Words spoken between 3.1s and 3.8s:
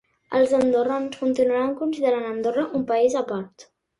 a part.